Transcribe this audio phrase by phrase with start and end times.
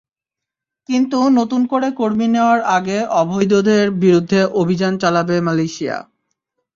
[0.89, 5.97] কিন্তু নতুন করে কর্মী নেওয়ার আগে অবৈধদের বিরুদ্ধে অভিযান চালাবে মালয়েশিয়া।